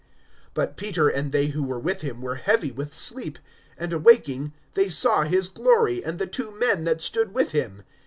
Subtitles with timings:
[0.55, 3.37] (32)But Peter and they who were with him were heavy with sleep;
[3.77, 7.83] and awaking, they saw his glory, and the two men that stood with him.